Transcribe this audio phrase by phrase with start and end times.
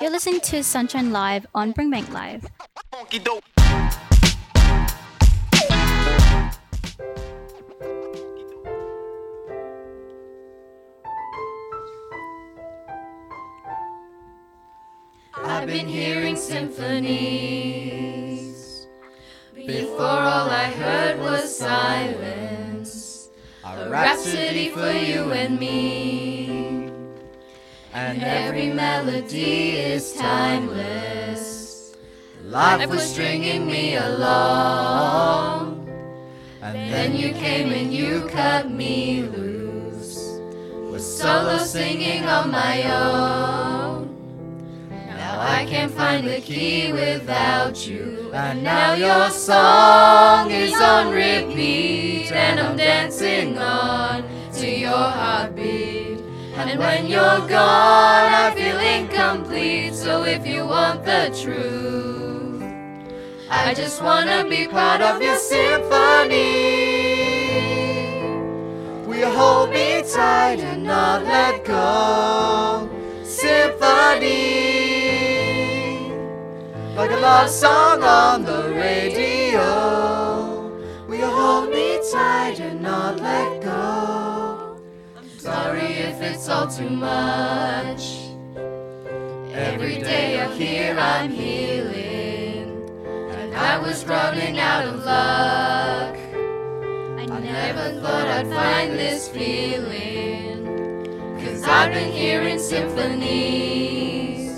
[0.00, 2.46] You're listening to Sunshine Live on Bring Brimbank Live.
[15.36, 17.04] I've been hearing symphonies.
[19.54, 23.28] Before all I heard was silence.
[23.62, 26.73] A rhapsody for you and me.
[27.94, 31.94] And every melody is timeless.
[32.42, 35.88] Life was stringing me along.
[36.60, 40.40] And then you came and you cut me loose.
[40.90, 44.10] Was solo singing on my own.
[44.90, 48.32] Now I can't find the key without you.
[48.34, 52.32] And now your song is on repeat.
[52.32, 53.93] And I'm dancing on to your heartbeat.
[56.74, 59.94] And when you're gone, I feel incomplete.
[59.94, 62.64] So if you want the truth,
[63.48, 66.74] I just wanna be part of your symphony.
[69.24, 72.90] You hold me tight and not let go?
[73.22, 74.28] Symphony,
[76.96, 78.63] like a love song on the
[86.76, 88.18] too much.
[89.52, 92.90] Every day I hear I'm healing,
[93.30, 96.16] and I was running out of luck.
[97.30, 100.66] I never thought I'd find this feeling.
[101.38, 104.50] Cause I've been hearing symphonies.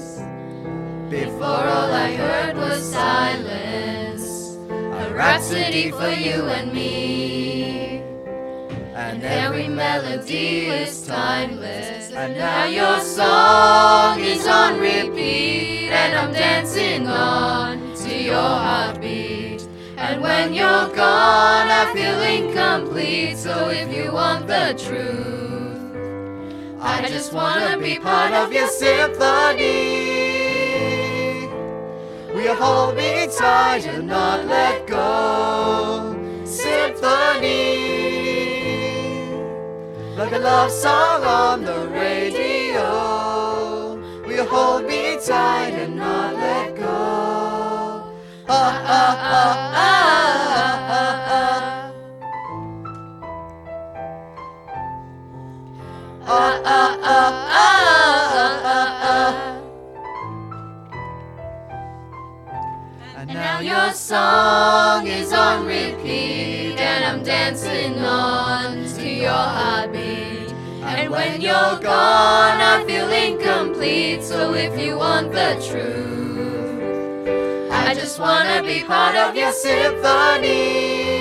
[1.10, 4.56] Before all I heard was silence.
[4.70, 7.95] A rhapsody for you and me.
[8.96, 12.10] And every melody is timeless.
[12.12, 15.90] And now your song is on repeat.
[15.90, 19.68] And I'm dancing on to your heartbeat.
[19.98, 23.36] And when you're gone, I feel incomplete.
[23.36, 30.06] So if you want the truth, I just wanna be part of your symphony.
[32.34, 36.05] You hold me tight and not let go?
[40.26, 42.82] Like a love song on the radio.
[44.28, 46.82] You hold me tight and not let go?
[48.48, 49.94] Ah, ah, ah, ah,
[50.98, 51.92] ah, ah.
[56.28, 57.32] Ah, ah, ah,
[57.62, 59.32] ah, ah, ah.
[63.16, 69.95] And now your song is on repeat, and I'm dancing on to your heartbeat.
[71.16, 74.22] When you're gone, I feel incomplete.
[74.22, 77.26] So if you want the truth,
[77.72, 81.14] I just wanna be part of your symphony.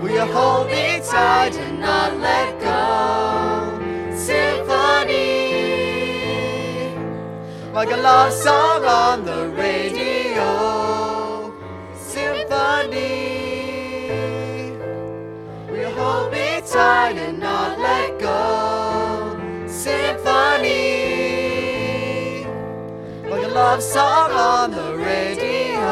[0.00, 3.80] Will you hold me tight and not let go?
[4.14, 5.16] Symphony,
[7.72, 11.52] like a love song on the radio.
[11.96, 13.00] Symphony,
[15.68, 17.53] will you hold me tight and not
[23.74, 25.82] love song on the radio.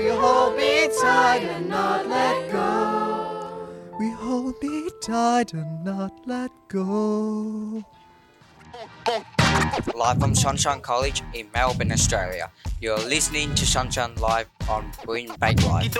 [0.00, 3.68] You hold me tight and not let go?
[3.98, 7.84] We hold me tight and not let go.
[9.96, 12.52] Live from Sunshine College in Melbourne, Australia.
[12.80, 15.96] You're listening to Sunshine Live on Brimbank Live.